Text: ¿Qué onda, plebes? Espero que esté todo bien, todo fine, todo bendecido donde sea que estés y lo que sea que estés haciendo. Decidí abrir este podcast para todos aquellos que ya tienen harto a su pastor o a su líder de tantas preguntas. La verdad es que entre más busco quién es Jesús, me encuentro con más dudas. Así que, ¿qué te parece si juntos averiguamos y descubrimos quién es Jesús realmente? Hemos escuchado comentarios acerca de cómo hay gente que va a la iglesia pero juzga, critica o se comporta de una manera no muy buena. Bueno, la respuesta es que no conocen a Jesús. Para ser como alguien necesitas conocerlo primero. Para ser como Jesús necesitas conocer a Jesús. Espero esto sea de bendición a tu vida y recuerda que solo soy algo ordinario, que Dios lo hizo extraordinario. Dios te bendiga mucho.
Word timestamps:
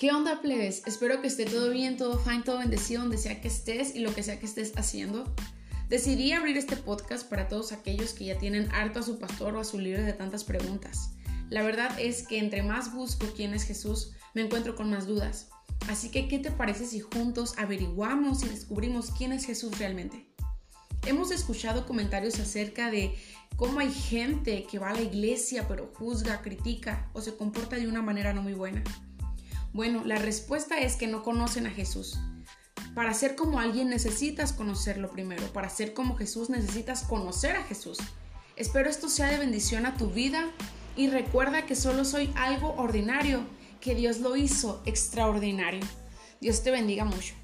¿Qué 0.00 0.12
onda, 0.12 0.40
plebes? 0.40 0.82
Espero 0.86 1.20
que 1.20 1.26
esté 1.26 1.44
todo 1.44 1.68
bien, 1.68 1.98
todo 1.98 2.18
fine, 2.18 2.42
todo 2.42 2.56
bendecido 2.56 3.02
donde 3.02 3.18
sea 3.18 3.42
que 3.42 3.48
estés 3.48 3.94
y 3.94 3.98
lo 3.98 4.14
que 4.14 4.22
sea 4.22 4.40
que 4.40 4.46
estés 4.46 4.72
haciendo. 4.76 5.30
Decidí 5.90 6.32
abrir 6.32 6.56
este 6.56 6.74
podcast 6.78 7.28
para 7.28 7.48
todos 7.48 7.70
aquellos 7.70 8.14
que 8.14 8.24
ya 8.24 8.38
tienen 8.38 8.72
harto 8.72 9.00
a 9.00 9.02
su 9.02 9.18
pastor 9.18 9.54
o 9.56 9.60
a 9.60 9.64
su 9.64 9.78
líder 9.78 10.06
de 10.06 10.14
tantas 10.14 10.42
preguntas. 10.42 11.10
La 11.50 11.62
verdad 11.62 12.00
es 12.00 12.26
que 12.26 12.38
entre 12.38 12.62
más 12.62 12.94
busco 12.94 13.26
quién 13.36 13.52
es 13.52 13.64
Jesús, 13.64 14.12
me 14.32 14.40
encuentro 14.40 14.74
con 14.74 14.88
más 14.88 15.06
dudas. 15.06 15.50
Así 15.86 16.10
que, 16.10 16.28
¿qué 16.28 16.38
te 16.38 16.50
parece 16.50 16.86
si 16.86 17.00
juntos 17.00 17.52
averiguamos 17.58 18.42
y 18.42 18.48
descubrimos 18.48 19.10
quién 19.10 19.34
es 19.34 19.44
Jesús 19.44 19.78
realmente? 19.78 20.32
Hemos 21.04 21.30
escuchado 21.30 21.84
comentarios 21.84 22.40
acerca 22.40 22.90
de 22.90 23.14
cómo 23.56 23.80
hay 23.80 23.92
gente 23.92 24.64
que 24.64 24.78
va 24.78 24.92
a 24.92 24.94
la 24.94 25.02
iglesia 25.02 25.68
pero 25.68 25.92
juzga, 25.94 26.40
critica 26.40 27.10
o 27.12 27.20
se 27.20 27.36
comporta 27.36 27.76
de 27.76 27.86
una 27.86 28.00
manera 28.00 28.32
no 28.32 28.40
muy 28.40 28.54
buena. 28.54 28.82
Bueno, 29.72 30.02
la 30.04 30.16
respuesta 30.16 30.78
es 30.78 30.96
que 30.96 31.06
no 31.06 31.22
conocen 31.22 31.66
a 31.66 31.70
Jesús. 31.70 32.18
Para 32.94 33.14
ser 33.14 33.36
como 33.36 33.60
alguien 33.60 33.88
necesitas 33.88 34.52
conocerlo 34.52 35.10
primero. 35.10 35.46
Para 35.52 35.70
ser 35.70 35.94
como 35.94 36.16
Jesús 36.16 36.50
necesitas 36.50 37.02
conocer 37.04 37.56
a 37.56 37.62
Jesús. 37.62 37.98
Espero 38.56 38.90
esto 38.90 39.08
sea 39.08 39.28
de 39.28 39.38
bendición 39.38 39.86
a 39.86 39.96
tu 39.96 40.10
vida 40.10 40.50
y 40.96 41.08
recuerda 41.08 41.66
que 41.66 41.76
solo 41.76 42.04
soy 42.04 42.32
algo 42.36 42.74
ordinario, 42.74 43.42
que 43.80 43.94
Dios 43.94 44.18
lo 44.18 44.36
hizo 44.36 44.82
extraordinario. 44.86 45.80
Dios 46.40 46.62
te 46.62 46.70
bendiga 46.70 47.04
mucho. 47.04 47.34